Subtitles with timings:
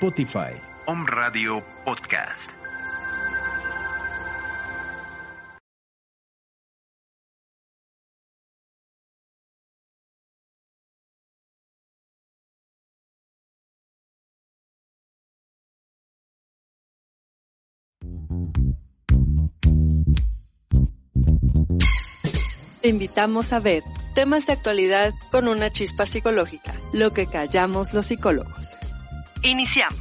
[0.00, 0.52] Spotify.
[0.86, 2.50] Home Radio Podcast.
[22.80, 23.82] Te invitamos a ver
[24.14, 28.79] temas de actualidad con una chispa psicológica, lo que callamos los psicólogos.
[29.42, 29.98] Iniciamos.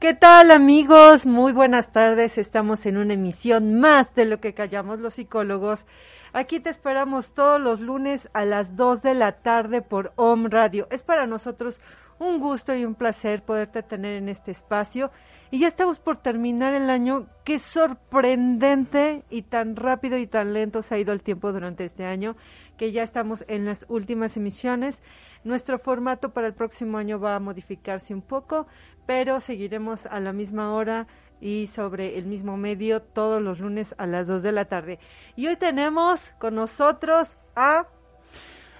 [0.00, 1.26] ¿Qué tal amigos?
[1.26, 2.38] Muy buenas tardes.
[2.38, 5.86] Estamos en una emisión más de lo que callamos los psicólogos.
[6.32, 10.88] Aquí te esperamos todos los lunes a las 2 de la tarde por Home Radio.
[10.90, 11.80] Es para nosotros
[12.22, 15.10] un gusto y un placer poderte tener en este espacio.
[15.50, 17.26] Y ya estamos por terminar el año.
[17.44, 22.04] Qué sorprendente y tan rápido y tan lento se ha ido el tiempo durante este
[22.04, 22.36] año,
[22.76, 25.02] que ya estamos en las últimas emisiones.
[25.44, 28.66] Nuestro formato para el próximo año va a modificarse un poco,
[29.06, 31.08] pero seguiremos a la misma hora
[31.40, 35.00] y sobre el mismo medio todos los lunes a las 2 de la tarde.
[35.34, 37.88] Y hoy tenemos con nosotros a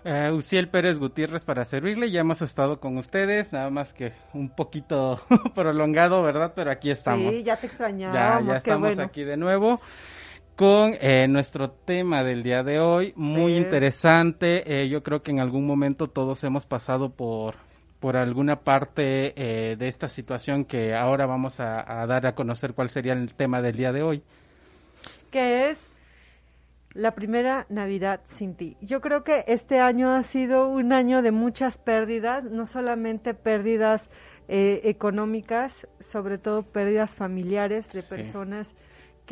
[0.05, 4.49] Uh, Uciel Pérez Gutiérrez para servirle, ya hemos estado con ustedes, nada más que un
[4.51, 5.21] poquito
[5.55, 6.53] prolongado, ¿verdad?
[6.57, 7.33] Pero aquí estamos.
[7.35, 8.15] Sí, ya te extrañamos.
[8.15, 9.03] Ya, ya estamos bueno.
[9.05, 9.81] aquí de nuevo
[10.57, 13.59] con eh, nuestro tema del día de hoy, muy Sí.
[13.59, 14.83] interesante.
[14.83, 17.55] Eh, yo creo que en algún momento todos hemos pasado por
[18.01, 22.75] por alguna parte eh, de esta situación que ahora vamos a, a dar a conocer
[22.75, 24.23] cuál sería el tema del día de hoy.
[25.31, 25.89] que es
[26.95, 28.77] la primera Navidad sin ti.
[28.81, 34.11] Yo creo que este año ha sido un año de muchas pérdidas, no solamente pérdidas
[34.49, 38.09] eh, económicas, sobre todo pérdidas familiares de Sí.
[38.09, 38.75] personas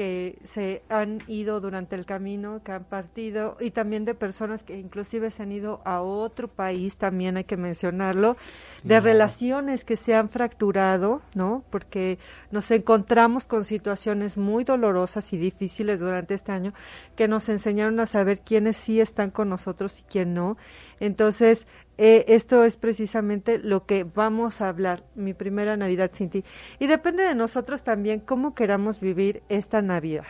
[0.00, 4.78] que se han ido durante el camino, que han partido, y también de personas que
[4.78, 8.38] inclusive se han ido a otro país, también hay que mencionarlo,
[8.82, 11.64] de relaciones que se han fracturado, ¿no?
[11.68, 12.18] Porque
[12.50, 16.72] nos encontramos con situaciones muy dolorosas y difíciles durante este año
[17.14, 20.56] que nos enseñaron a saber quiénes sí están con nosotros y quién no.
[20.98, 21.66] Entonces,
[22.02, 26.44] eh, esto es precisamente lo que vamos a hablar, mi primera Navidad sin ti.
[26.78, 30.24] Y depende de nosotros también cómo queramos vivir esta Navidad.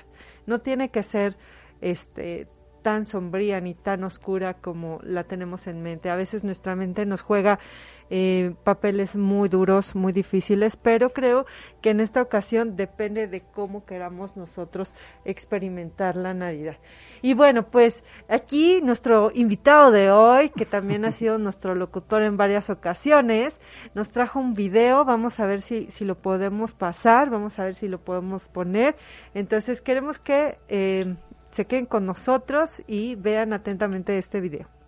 [0.46, 1.36] No tiene que ser
[1.80, 2.48] este
[2.82, 6.10] tan sombría ni tan oscura como la tenemos en mente.
[6.10, 7.60] A veces nuestra mente nos juega
[8.10, 11.46] eh, papeles muy duros, muy difíciles, pero creo
[11.80, 14.92] que en esta ocasión depende de cómo queramos nosotros
[15.24, 16.76] experimentar la Navidad.
[17.22, 22.36] Y bueno, pues aquí nuestro invitado de hoy, que también ha sido nuestro locutor en
[22.36, 23.60] varias ocasiones,
[23.94, 27.74] nos trajo un video, vamos a ver si, si lo podemos pasar, vamos a ver
[27.74, 28.96] si lo podemos poner.
[29.34, 31.14] Entonces queremos que eh,
[31.50, 34.79] se queden con nosotros y vean atentamente este video.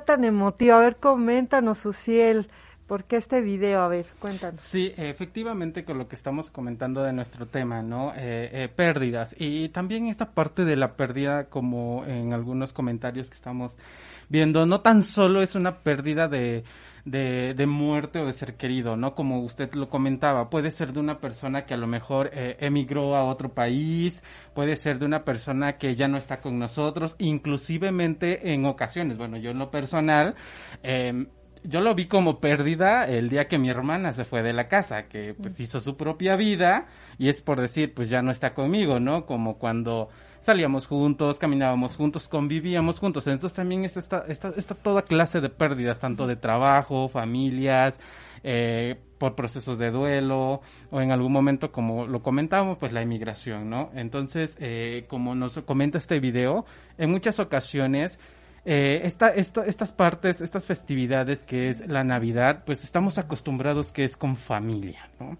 [0.00, 0.74] Tan emotivo.
[0.76, 2.48] A ver, coméntanos, Suciel.
[2.86, 3.82] ¿Por qué este video?
[3.82, 4.60] A ver, cuéntanos.
[4.60, 8.14] Sí, efectivamente con lo que estamos comentando de nuestro tema, ¿no?
[8.14, 9.36] Eh, eh, pérdidas.
[9.38, 13.76] Y también esta parte de la pérdida, como en algunos comentarios que estamos
[14.30, 16.64] viendo, no tan solo es una pérdida de,
[17.04, 19.14] de, de, muerte o de ser querido, ¿no?
[19.14, 23.16] Como usted lo comentaba, puede ser de una persona que a lo mejor eh, emigró
[23.16, 24.22] a otro país,
[24.54, 29.36] puede ser de una persona que ya no está con nosotros, inclusivemente en ocasiones, bueno,
[29.36, 30.34] yo en lo personal,
[30.82, 31.26] eh,
[31.64, 35.08] yo lo vi como pérdida el día que mi hermana se fue de la casa,
[35.08, 35.62] que pues mm.
[35.62, 36.86] hizo su propia vida
[37.18, 39.26] y es por decir, pues ya no está conmigo, ¿no?
[39.26, 40.08] Como cuando
[40.40, 43.26] salíamos juntos, caminábamos juntos, convivíamos juntos.
[43.26, 47.98] Entonces también es esta, esta, esta toda clase de pérdidas, tanto de trabajo, familias,
[48.44, 53.68] eh, por procesos de duelo o en algún momento, como lo comentábamos, pues la inmigración,
[53.68, 53.90] ¿no?
[53.94, 56.64] Entonces, eh, como nos comenta este video,
[56.98, 58.20] en muchas ocasiones
[58.64, 64.16] eh, esta, estas partes, estas festividades que es la Navidad, pues estamos acostumbrados que es
[64.16, 65.38] con familia, ¿no?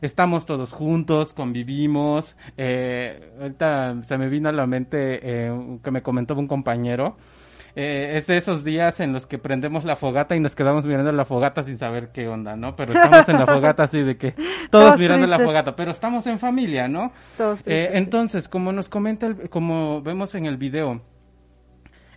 [0.00, 2.36] Estamos todos juntos, convivimos.
[2.56, 7.16] Eh, ahorita se me vino a la mente eh, que me comentó un compañero.
[7.76, 11.12] Eh, es de esos días en los que prendemos la fogata y nos quedamos mirando
[11.12, 12.74] la fogata sin saber qué onda, ¿no?
[12.74, 14.34] Pero estamos en la fogata así de que
[14.70, 17.12] todos, mirando la fogata, pero estamos en familia, ¿no?
[17.66, 21.00] Eh, entonces, como nos comenta, el, como vemos en el video,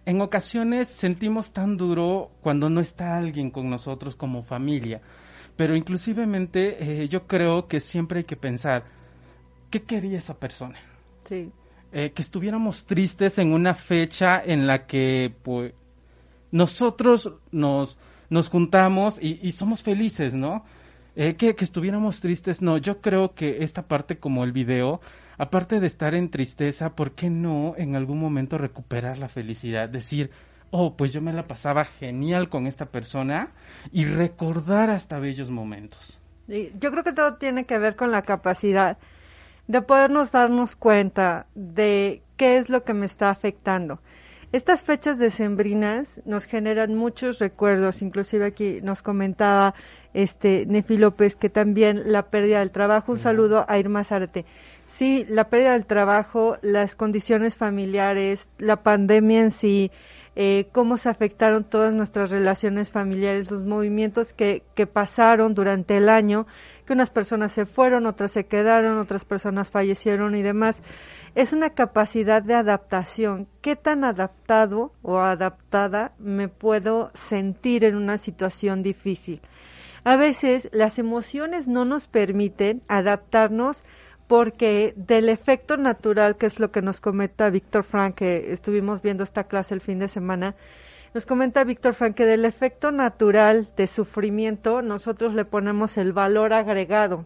[0.06, 5.01] en ocasiones sentimos tan duro cuando no está alguien con nosotros como familia.
[5.55, 8.85] Pero inclusivemente eh, yo creo que siempre hay que pensar,
[9.69, 10.79] ¿qué quería esa persona?
[11.27, 11.51] Sí.
[11.91, 15.73] Eh, que estuviéramos tristes en una fecha en la que pues
[16.51, 17.97] nosotros nos,
[18.29, 20.65] nos juntamos y, somos felices, ¿no?
[21.15, 25.01] Eh, que, que estuviéramos tristes, no, yo creo que esta parte como el video
[25.38, 29.89] aparte de estar en tristeza, ¿por qué no en algún momento recuperar la felicidad?
[29.89, 30.31] Decir,
[30.74, 33.52] oh, pues yo me la pasaba genial con esta persona
[33.92, 36.20] y recordar hasta bellos momentos.
[36.48, 38.98] Yo creo que todo tiene que ver con la capacidad
[39.68, 44.02] de podernos darnos cuenta de qué es lo que me está afectando.
[44.52, 49.75] Estas fechas decembrinas nos generan muchos recuerdos, inclusive aquí nos comentaba
[50.16, 54.46] este Nefi López que también la pérdida del trabajo, un saludo a Irma Zárate.
[54.88, 59.92] Sí, la pérdida del trabajo, las condiciones familiares, la pandemia en sí,
[60.35, 66.09] eh, cómo se afectaron todas nuestras relaciones familiares, los movimientos que, que pasaron durante el
[66.09, 66.47] año,
[66.85, 70.81] que unas personas se fueron, otras se quedaron, otras personas fallecieron y demás.
[71.35, 73.47] Es una capacidad de adaptación.
[73.62, 79.41] ¿Qué tan adaptado o adaptada me puedo sentir en una situación difícil?
[80.03, 83.83] A veces las emociones no nos permiten adaptarnos
[84.28, 89.24] porque del efecto natural, que es lo que nos comenta Víctor Frank, que estuvimos viendo
[89.24, 90.56] esta clase el fin de semana,
[91.13, 96.53] nos comenta Víctor Frank que del efecto natural de sufrimiento nosotros le ponemos el valor
[96.53, 97.25] agregado.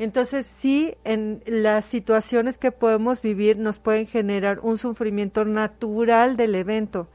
[0.00, 6.56] Entonces, sí, en las situaciones que podemos vivir nos pueden generar un sufrimiento natural del
[6.56, 7.06] evento,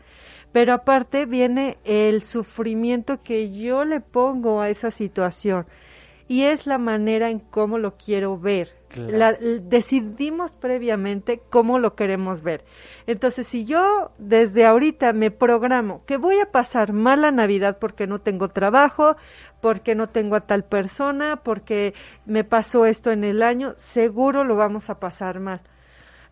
[0.53, 5.65] pero aparte viene el sufrimiento que yo le pongo a esa situación
[6.29, 8.77] y es la manera en cómo lo quiero ver.
[9.61, 12.63] decidimos previamente cómo lo queremos ver.
[13.07, 18.05] Entonces, si yo desde ahorita me programo que voy a pasar mal la Navidad porque
[18.05, 19.17] no tengo trabajo,
[19.59, 21.95] porque no tengo a tal persona, porque
[22.27, 25.61] me pasó esto en el año, seguro lo vamos a pasar mal.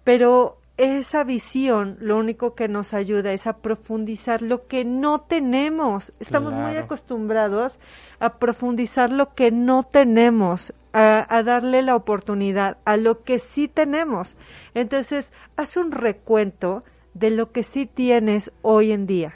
[0.03, 6.13] Pero esa visión lo único que nos ayuda es a profundizar lo que no tenemos.
[6.19, 7.79] Estamos muy acostumbrados
[8.19, 14.35] a profundizar lo que no tenemos, a, darle la oportunidad a lo que sí tenemos.
[14.75, 16.83] Entonces, haz un recuento
[17.15, 19.33] de lo que sí tienes hoy en día.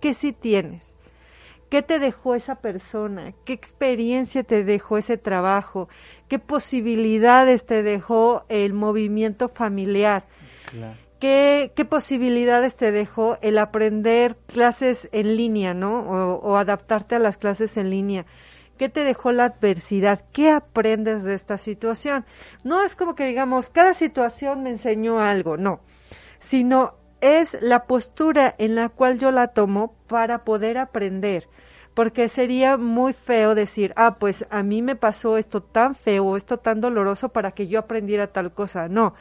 [0.00, 0.94] ¿Qué sí tienes?
[1.70, 3.34] ¿Qué te dejó esa persona?
[3.44, 5.88] ¿Qué experiencia te dejó ese trabajo?
[6.28, 10.24] ¿Qué posibilidades te dejó el movimiento familiar?
[11.20, 16.00] ¿Qué, posibilidades te dejó el aprender clases en línea, ¿no?
[16.00, 18.26] O, adaptarte a las clases en línea.
[18.76, 20.26] ¿Qué te dejó la adversidad?
[20.32, 22.26] ¿Qué aprendes de esta situación?
[22.62, 25.80] No es como que digamos, cada situación me enseñó algo, no,
[26.40, 31.48] sino es la postura en la cual yo la tomo para poder aprender.
[31.94, 36.58] Porque sería muy feo decir, ah, pues a mí me pasó esto tan feo, esto
[36.58, 38.88] tan doloroso para que yo aprendiera tal cosa.
[38.88, 39.14] No,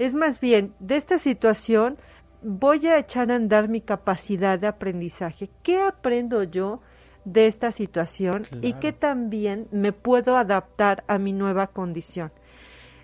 [0.00, 1.98] es más bien, de esta situación
[2.42, 5.50] voy a echar a andar mi capacidad de aprendizaje.
[5.62, 6.80] ¿Qué aprendo yo
[7.26, 12.32] de esta situación y qué también me puedo adaptar a mi nueva condición?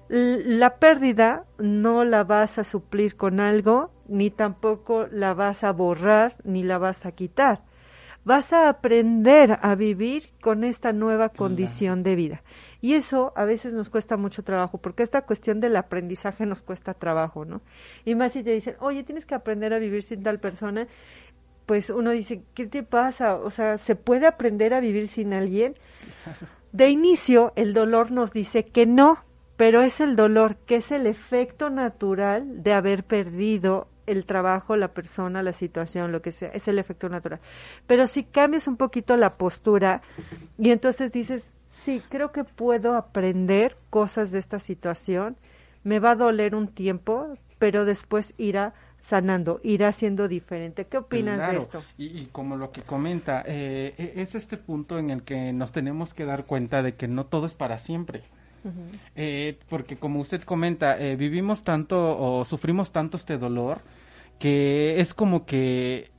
[0.09, 6.35] la pérdida no la vas a suplir con algo, ni tampoco la vas a borrar,
[6.45, 7.63] ni la vas a quitar.
[8.27, 12.43] Vas a aprender a vivir con esta nueva condición de vida.
[12.81, 16.93] Y eso a veces nos cuesta mucho trabajo, porque esta cuestión del aprendizaje nos cuesta
[16.93, 17.63] trabajo, ¿no?
[18.05, 20.89] Y más si te dicen, oye, tienes que aprender a vivir sin tal persona,
[21.67, 23.37] pues uno dice, ¿qué te pasa?
[23.37, 25.77] O sea, ¿se puede aprender a vivir sin alguien?
[26.73, 29.25] De inicio, el dolor nos dice que no,
[29.57, 34.89] pero es el dolor que es el efecto natural de haber perdido el trabajo, la
[34.89, 37.41] persona, la situación, lo que sea, es el efecto natural.
[37.87, 40.03] Pero si cambias un poquito la postura
[40.59, 45.37] y entonces dices, sí, creo que puedo aprender cosas de esta situación,
[45.85, 50.87] me va a doler un tiempo, pero después irá sanando, irá siendo diferente.
[50.87, 51.85] ¿Qué opinas de esto?
[51.97, 56.13] Y, como lo que comenta, eh, e, es este punto en el que nos tenemos
[56.13, 58.25] que dar cuenta de que no todo es para siempre.
[59.15, 63.81] Eh, porque como usted comenta, eh, vivimos tanto o sufrimos tanto este dolor
[64.39, 66.11] que es como que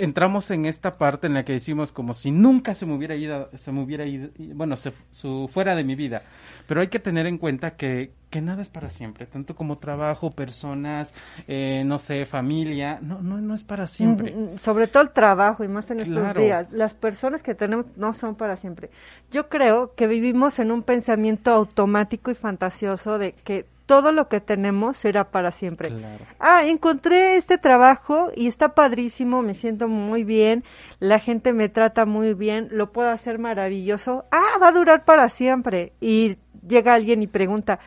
[0.00, 3.50] entramos en esta parte en la que decimos como si nunca se me hubiera ido,
[3.56, 6.22] se me hubiera ido, bueno, se, su, fuera de mi vida.
[6.66, 10.30] Pero hay que tener en cuenta que, que nada es para siempre, tanto como trabajo,
[10.30, 11.12] personas,
[11.46, 14.32] eh, no sé, familia, no, no, no es para siempre.
[14.32, 16.66] Mm, mm, sobre todo el trabajo y más en estos días.
[16.70, 18.90] Las personas que tenemos no son para siempre.
[19.30, 24.40] Yo creo que vivimos en un pensamiento automático y fantasioso de que todo lo que
[24.40, 25.90] tenemos será para siempre.
[26.38, 30.62] Ah, encontré este trabajo y está padrísimo, me siento muy bien,
[31.00, 34.26] la gente me trata muy bien, lo puedo hacer maravilloso.
[34.30, 35.92] Ah, va a durar para siempre.
[36.00, 37.80] Y llega alguien y pregunta,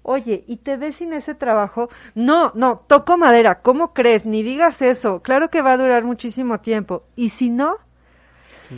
[0.00, 1.90] oye, ¿y te ves sin ese trabajo?
[2.14, 4.24] No, no, toco madera, ¿cómo crees?
[4.24, 7.02] Ni digas eso, claro que va a durar muchísimo tiempo.
[7.16, 7.76] ¿Y si no?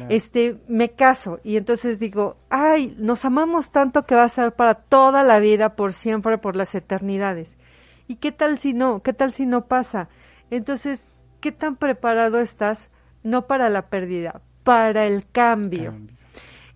[0.08, 4.74] Este, me caso y entonces digo, ay, nos amamos tanto que va a ser para
[4.74, 7.56] toda la vida, por siempre, por las eternidades.
[8.08, 9.02] ¿Y qué tal si no?
[9.02, 10.08] ¿Qué tal si no pasa?
[10.50, 11.04] Entonces,
[11.40, 12.90] ¿qué tan preparado estás?
[13.22, 15.94] No para la pérdida, para el cambio.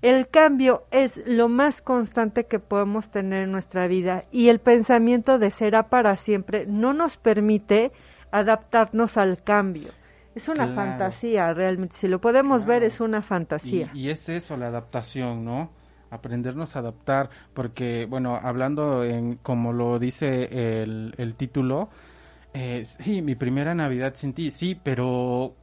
[0.03, 5.39] El cambio es lo más constante que podemos tener en nuestra vida y el pensamiento
[5.39, 7.93] de será para siempre no nos permite
[8.31, 9.91] adaptarnos al cambio.
[10.37, 11.97] Es una fantasía, realmente.
[11.97, 13.91] Si lo podemos ver, es una fantasía.
[13.95, 15.71] Y, es eso, la adaptación, ¿no?
[16.11, 21.89] Aprendernos a adaptar, porque, bueno, hablando en, como lo dice el, título,
[22.53, 25.55] eh, sí, mi primera Navidad sin ti, sí, pero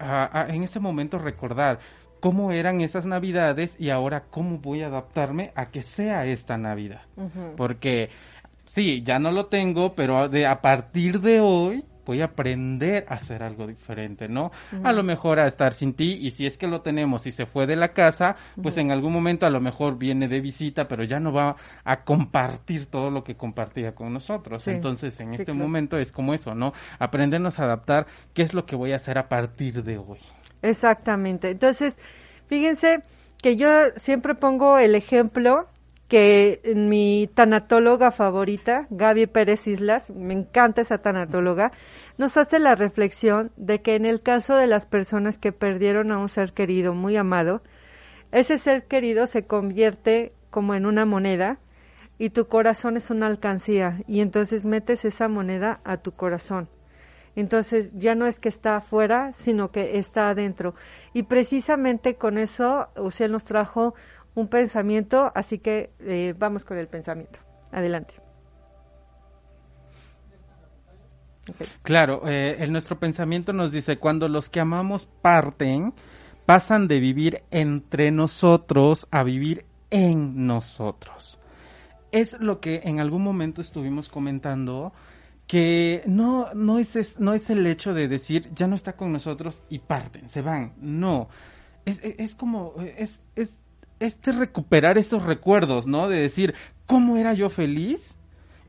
[0.00, 1.78] en ese momento recordar
[2.18, 7.02] cómo eran esas Navidades y ahora cómo voy a adaptarme a que sea esta Navidad.
[7.56, 8.10] Porque,
[8.64, 13.14] sí, ya no lo tengo, pero de, a partir de hoy voy a aprender a
[13.14, 14.52] hacer algo diferente, ¿no?
[14.82, 17.44] A lo mejor a estar sin ti y si es que lo tenemos y se
[17.44, 21.04] fue de la casa, pues en algún momento a lo mejor viene de visita, pero
[21.04, 24.66] ya no va a compartir todo lo que compartía con nosotros.
[24.68, 26.72] Entonces, en este momento es como eso, ¿no?
[26.98, 30.18] Aprendernos a adaptar qué es lo que voy a hacer a partir de hoy.
[30.62, 31.50] Exactamente.
[31.50, 31.98] Entonces,
[32.46, 33.02] fíjense
[33.42, 35.68] que yo siempre pongo el ejemplo
[36.08, 41.72] que mi tanatóloga favorita, Gaby Pérez Islas, me encanta esa tanatóloga,
[42.16, 46.18] nos hace la reflexión de que en el caso de las personas que perdieron a
[46.18, 47.62] un ser querido muy amado,
[48.30, 51.58] ese ser querido se convierte como en una moneda
[52.18, 56.68] y tu corazón es una alcancía y entonces metes esa moneda a tu corazón.
[57.34, 60.74] Entonces ya no es que está afuera, sino que está adentro.
[61.12, 63.94] Y precisamente con eso usted nos trajo
[64.36, 67.40] un pensamiento, así que eh, vamos con el pensamiento.
[67.72, 68.14] Adelante.
[71.82, 75.94] Claro, eh, nuestro pensamiento nos dice, cuando los que amamos parten,
[76.44, 81.40] pasan de vivir entre nosotros a vivir en nosotros.
[82.12, 84.92] Es lo que en algún momento estuvimos comentando,
[85.46, 89.62] que no, no, es, no es el hecho de decir, ya no está con nosotros
[89.70, 90.74] y parten, se van.
[90.78, 91.28] No,
[91.84, 93.20] es, es, como, es
[94.00, 96.08] este recuperar esos recuerdos, ¿no?
[96.08, 96.54] De decir,
[96.86, 98.16] ¿cómo era yo feliz?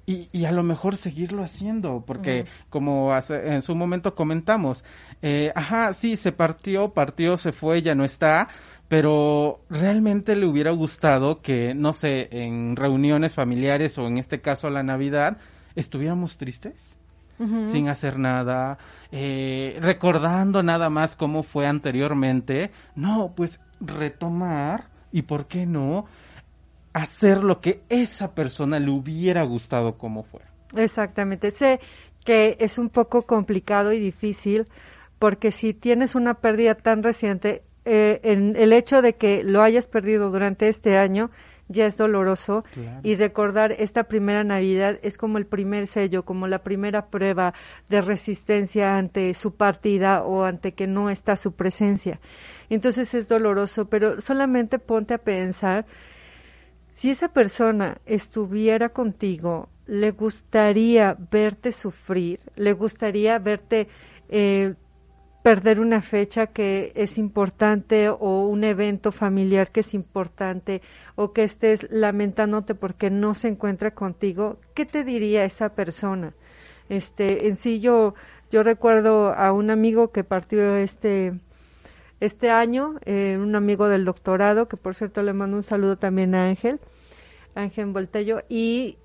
[0.05, 4.85] Y, y a lo mejor seguirlo haciendo, porque como hace, en su momento comentamos,
[5.21, 8.47] eh, ajá, sí, se partió, partió, se fue, ya no está,
[8.87, 14.69] pero realmente le hubiera gustado que, no sé, en reuniones familiares o en este caso
[14.69, 15.39] la Navidad,
[15.75, 16.93] estuviéramos tristes.
[17.71, 18.79] sin hacer nada,
[19.11, 22.71] eh, recordando nada más cómo fue anteriormente.
[22.95, 26.05] No, pues retomar y por qué no
[26.93, 30.45] hacer lo que esa persona le hubiera gustado como fuera.
[30.75, 31.49] Exactamente.
[31.49, 31.79] Sé
[32.23, 34.67] que es un poco complicado y difícil
[35.17, 39.87] porque si tienes una pérdida tan reciente, eh, en el hecho de que lo hayas
[39.87, 41.31] perdido durante este año
[41.69, 42.63] ya es doloroso
[43.03, 47.53] y recordar esta primera Navidad es como el primer sello, como la primera prueba
[47.89, 52.19] de resistencia ante su partida o ante que no está su presencia.
[52.69, 55.85] Entonces es doloroso, pero solamente ponte a pensar
[56.93, 63.87] si esa persona estuviera contigo, le gustaría verte sufrir, le gustaría verte
[64.29, 64.73] eh,
[65.47, 70.81] perder una fecha que es importante o un evento familiar que es importante
[71.15, 76.33] o que estés lamentándote porque no se encuentra contigo, ¿qué te diría esa persona?
[76.89, 78.13] Este, en sí yo,
[78.51, 81.39] yo recuerdo a un amigo que partió este,
[82.19, 86.35] este año, eh, un amigo del doctorado, que por cierto le mando un saludo también
[86.35, 86.81] a Ángel,
[87.55, 88.97] Ángel Voltello, y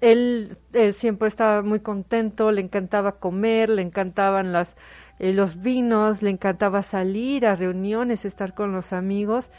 [0.00, 4.74] él, él siempre estaba muy contento, le encantaba comer, le encantaban las
[5.22, 9.52] eh, los vinos, le encantaba salir a reuniones, estar con los amigos.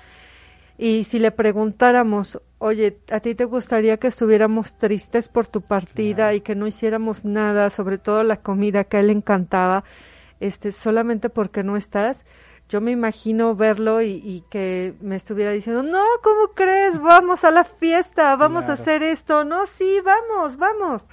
[0.77, 6.33] Y si le preguntáramos, oye, ¿a ti te gustaría que estuviéramos tristes por tu partida
[6.33, 9.85] y que no hiciéramos nada, sobre todo la comida que a él le encantaba,
[10.41, 12.25] este, solamente porque no estás?
[12.67, 16.99] Yo me imagino verlo y, que me estuviera diciendo, no, ¿cómo crees?
[16.99, 19.45] Vamos a la fiesta, vamos a hacer esto.
[19.45, 21.03] No, sí, vamos, vamos.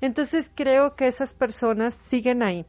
[0.00, 2.64] Entonces creo que esas personas siguen ahí.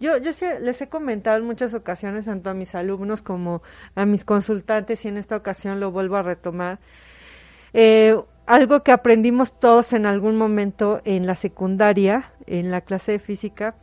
[0.00, 0.30] Yo, yo
[0.60, 3.62] les he comentado en muchas ocasiones, tanto a mis alumnos como
[3.94, 6.78] a mis consultantes, y en esta ocasión lo vuelvo a retomar.
[7.72, 8.16] Eh,
[8.46, 13.74] algo que aprendimos todos en algún momento en la secundaria, en la clase de física,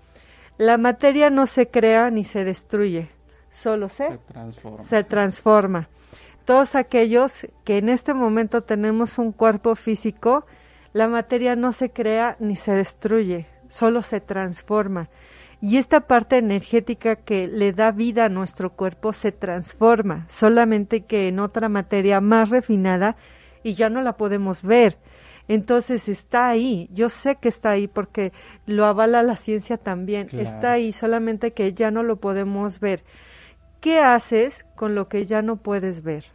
[0.58, 3.10] la materia no se crea ni se destruye,
[3.52, 4.84] solo se, transforma.
[4.84, 5.90] se transforma.
[6.46, 10.46] Todos aquellos que en este momento tenemos un cuerpo físico,
[10.94, 15.10] la materia no se crea ni se destruye, solo se transforma.
[15.64, 21.30] Y esta parte energética que le da vida a nuestro cuerpo se transforma, solamente que
[21.30, 23.16] en otra materia más refinada
[23.64, 24.98] y ya no la podemos ver.
[25.48, 28.34] Entonces está ahí, yo sé que está ahí porque
[28.66, 33.06] lo avala la ciencia también, está ahí, solamente que ya no lo podemos ver.
[33.80, 36.26] ¿Qué haces con lo que ya no puedes ver?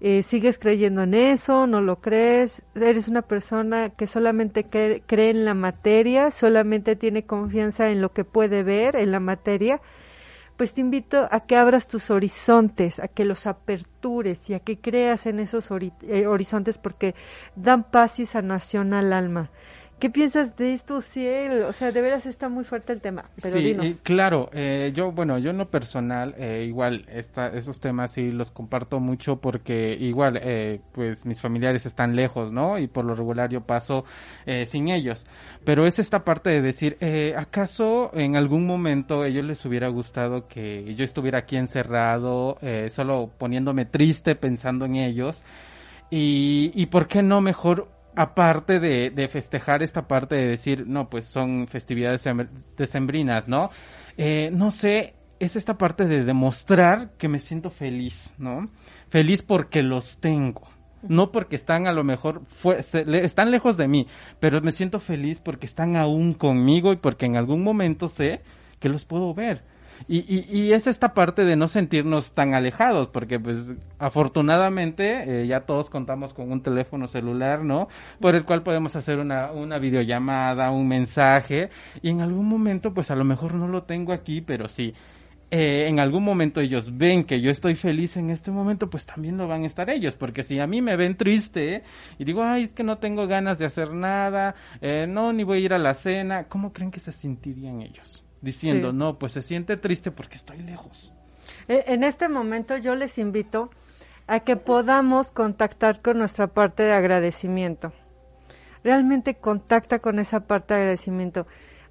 [0.00, 1.66] Eh, ¿Sigues creyendo en eso?
[1.66, 2.62] ¿No lo crees?
[2.76, 6.30] ¿Eres una persona que solamente cree, en la materia?
[6.30, 9.80] ¿Solamente tiene confianza en lo que puede ver, en la materia?
[10.56, 14.78] Pues te invito a que abras tus horizontes, a que los apertures y a que
[14.78, 15.68] creas en esos
[16.02, 17.14] eh, horizontes porque
[17.56, 19.50] dan paz y sanación al alma.
[19.98, 21.62] ¿Qué piensas de esto, Ciel?
[21.62, 23.30] O sea, de veras está muy fuerte el tema.
[23.42, 24.48] Pero sí, claro.
[24.52, 29.00] Eh, yo, bueno, yo en lo personal, eh, igual, esta, esos temas sí los comparto
[29.00, 32.78] mucho porque igual, eh, pues mis familiares están lejos, ¿no?
[32.78, 34.04] Y por lo regular yo paso
[34.46, 35.26] eh, sin ellos.
[35.64, 40.46] Pero es esta parte de decir, eh, ¿acaso en algún momento ellos les hubiera gustado
[40.46, 45.42] que yo estuviera aquí encerrado, eh, solo poniéndome triste pensando en ellos?
[46.10, 51.26] Y, y por qué no mejor aparte de, festejar esta parte de decir, no, pues
[51.26, 52.28] son festividades
[52.76, 53.70] decembrinas, ¿no?
[54.16, 58.68] Eh, no sé, es esta parte de demostrar que me siento feliz, ¿no?
[59.08, 60.66] Feliz porque los tengo.
[61.02, 62.42] No porque están a lo mejor,
[63.22, 64.08] están lejos de mí,
[64.40, 68.42] pero me siento feliz porque están aún conmigo y porque en algún momento sé
[68.80, 69.62] que los puedo ver.
[70.06, 75.46] Y, y, y, es esta parte de no sentirnos tan alejados, porque pues afortunadamente eh,
[75.46, 77.88] ya todos contamos con un teléfono celular, ¿no?
[78.20, 81.70] Por el cual podemos hacer una, una videollamada, un mensaje,
[82.02, 84.94] y en algún momento pues a lo mejor no lo tengo aquí, pero sí.
[85.50, 89.38] Eh, en algún momento ellos ven que yo estoy feliz en este momento, pues también
[89.38, 91.84] lo van a estar ellos, porque si a mí me ven triste
[92.18, 95.58] y digo, ay, es que no tengo ganas de hacer nada, eh, no, ni voy
[95.58, 98.22] a ir a la cena, ¿cómo creen que se sentirían ellos?
[98.40, 101.12] Diciendo, no, pues se siente triste porque estoy lejos.
[101.68, 103.70] E, en este momento yo les invito
[104.26, 107.92] a que podamos contactar con nuestra parte de agradecimiento.
[108.84, 111.46] Realmente contacta con esa parte de agradecimiento.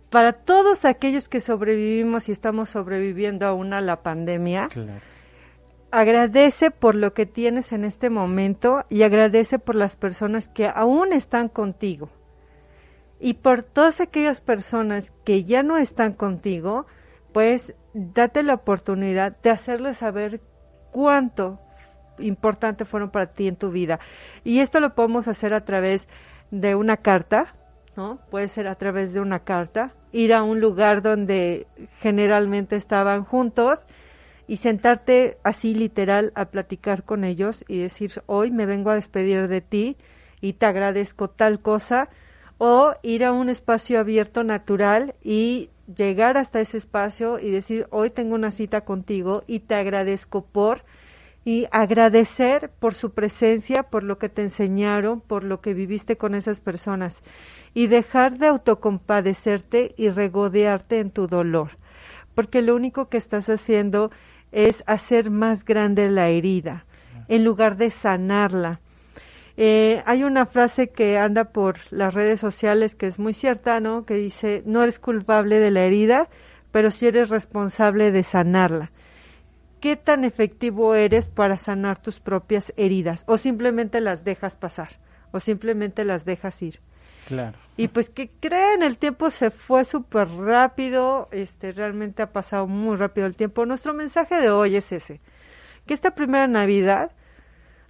[0.09, 4.69] Para todos aquellos que sobrevivimos y estamos sobreviviendo aún a la pandemia,
[5.91, 11.11] agradece por lo que tienes en este momento y agradece por las personas que aún
[11.11, 12.09] están contigo.
[13.19, 16.85] Y por todas aquellas personas que ya no están contigo,
[17.33, 20.41] pues date la oportunidad de hacerles saber
[20.91, 21.59] cuánto
[22.19, 23.99] importante fueron para ti en tu vida.
[24.43, 26.07] Y esto lo podemos hacer a través
[26.51, 27.55] de una carta,
[27.95, 28.19] ¿no?
[28.29, 31.67] Puede ser a través de una carta, ir a un lugar donde
[31.99, 33.79] generalmente estaban juntos
[34.47, 39.47] y sentarte así literal a platicar con ellos y decir, hoy me vengo a despedir
[39.47, 39.97] de ti
[40.39, 42.09] y te agradezco tal cosa
[42.57, 48.09] o ir a un espacio abierto natural y llegar hasta ese espacio y decir, hoy
[48.09, 50.83] tengo una cita contigo y te agradezco por,
[51.45, 56.35] y agradecer por su presencia, por lo que te enseñaron, por lo que viviste con
[56.35, 57.21] esas personas.
[57.73, 61.77] Y dejar de autocompadecerte y regodearte en tu dolor,
[62.35, 64.11] porque lo único que estás haciendo
[64.51, 66.85] es hacer más grande la herida
[67.27, 68.81] en lugar de sanarla.
[69.57, 74.05] Eh, hay una frase que anda por las redes sociales que es muy cierta, ¿no?
[74.05, 76.29] Que dice, no eres culpable de la herida,
[76.71, 78.91] pero sí eres responsable de sanarla
[79.79, 84.99] qué tan efectivo eres para sanar tus propias heridas o simplemente las dejas pasar
[85.31, 86.79] o simplemente las dejas ir.
[87.27, 87.57] Claro.
[87.75, 92.95] Y pues que creen, el tiempo se fue súper rápido, este realmente ha pasado muy
[92.95, 93.65] rápido el tiempo.
[93.65, 95.19] Nuestro mensaje de hoy es ese,
[95.85, 97.11] que esta primera Navidad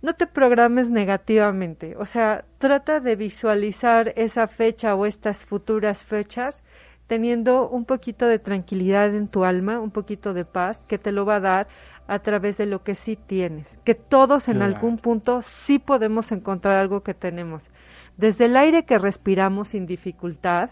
[0.01, 6.63] no te programes negativamente, o sea, trata de visualizar esa fecha o estas futuras fechas
[7.07, 11.25] teniendo un poquito de tranquilidad en tu alma, un poquito de paz, que te lo
[11.25, 11.67] va a dar
[12.05, 16.75] a través de lo que sí tienes, que todos en algún punto sí podemos encontrar
[16.75, 17.69] algo que tenemos,
[18.17, 20.71] desde el aire que respiramos sin dificultad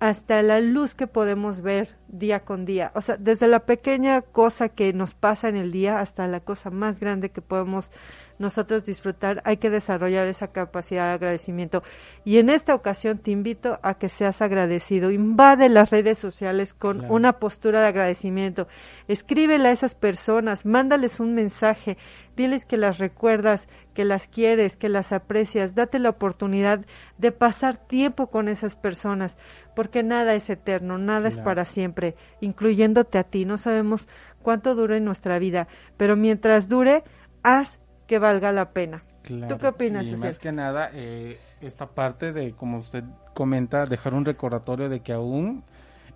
[0.00, 4.68] hasta la luz que podemos ver día con día, o sea, desde la pequeña cosa
[4.68, 7.90] que nos pasa en el día hasta la cosa más grande que podemos
[8.38, 11.82] nosotros disfrutar, hay que desarrollar esa capacidad de agradecimiento.
[12.24, 15.10] Y en esta ocasión te invito a que seas agradecido.
[15.10, 18.68] Invade las redes sociales con una postura de agradecimiento.
[19.08, 21.98] Escríbele a esas personas, mándales un mensaje,
[22.38, 25.74] diles que las recuerdas, que las quieres, que las aprecias.
[25.74, 26.86] Date la oportunidad
[27.18, 29.36] de pasar tiempo con esas personas,
[29.76, 33.44] porque nada es eterno, nada es para siempre, incluyéndote a ti.
[33.44, 34.08] No sabemos
[34.40, 37.02] cuánto dura en nuestra vida, pero mientras dure,
[37.42, 39.02] haz que valga la pena.
[39.48, 40.06] ¿Tú qué opinas?
[40.06, 45.00] Y más que nada, eh, esta parte de, como usted comenta, dejar un recordatorio de
[45.00, 45.64] que aún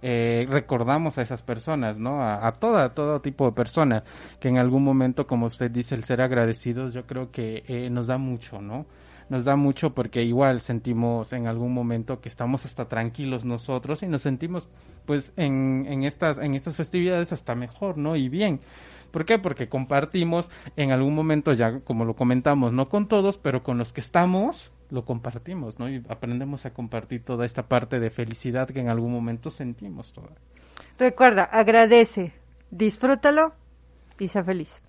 [0.03, 2.23] eh, recordamos a esas personas, ¿no?
[2.23, 4.03] A, toda, todo tipo de personas,
[4.41, 8.09] que en algún momento, como usted dice, el ser agradecidos, yo creo que eh, nos
[8.09, 8.87] da mucho, ¿no?
[9.29, 14.09] Nos da mucho porque igual sentimos en algún momento que estamos hasta tranquilos nosotros y
[14.09, 14.69] nos sentimos,
[15.07, 18.17] pues, en, en estas, en estas festividades hasta mejor, ¿no?
[18.17, 18.61] Y bien
[19.13, 19.39] ¿Por qué?
[19.39, 23.93] Porque compartimos en algún momento, ya como lo comentamos, no con todos, pero con los
[23.93, 25.89] que estamos, lo compartimos, ¿no?
[25.89, 30.29] Y aprendemos a compartir toda esta parte de felicidad que en algún momento sentimos toda.
[30.99, 32.35] Recuerda, agradece,
[32.71, 33.55] disfrútalo
[34.19, 34.83] y sea feliz.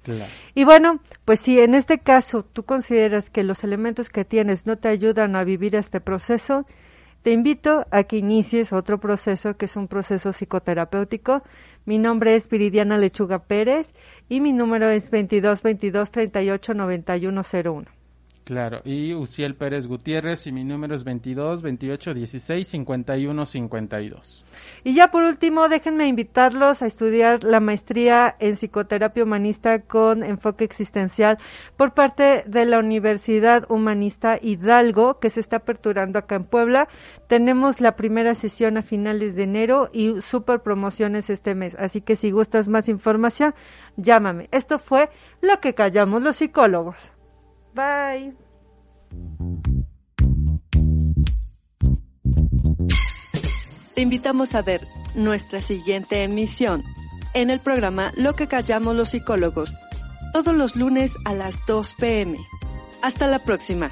[0.53, 4.77] Y bueno, pues si en este caso tú consideras que los elementos que tienes no
[4.77, 6.65] te ayudan a vivir este proceso,
[7.21, 11.43] te invito a que inicies otro proceso que es un proceso psicoterapéutico.
[11.85, 13.93] Mi nombre es Viridiana Lechuga Pérez
[14.27, 18.02] y mi número es 22 22 38 91 01.
[18.43, 24.45] Claro, y Uciel Pérez Gutiérrez y mi número es 22 28 16 51 52.
[24.83, 30.65] Y ya por último, déjenme invitarlos a estudiar la maestría en psicoterapia humanista con enfoque
[30.65, 31.37] existencial
[31.77, 36.89] por parte de la Universidad Humanista Hidalgo, que se está aperturando acá en Puebla.
[37.27, 41.77] Tenemos la primera sesión a finales de enero y super promociones este mes.
[41.79, 43.55] Así que si gustas más información,
[43.95, 44.49] llámame.
[44.51, 45.09] Esto fue
[45.41, 47.13] lo que callamos los psicólogos.
[47.73, 48.33] Bye.
[53.95, 54.81] Te invitamos a ver
[55.15, 56.83] nuestra siguiente emisión
[57.33, 59.73] en el programa Lo que callamos los psicólogos,
[60.33, 62.37] todos los lunes a las 2 pm.
[63.01, 63.91] Hasta la próxima.